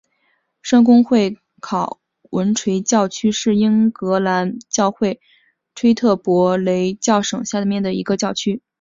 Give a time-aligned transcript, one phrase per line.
[0.63, 1.99] 圣公会考
[2.31, 5.21] 文垂教区是英格兰教会
[5.75, 8.63] 坎特伯雷教省下面的一个教区。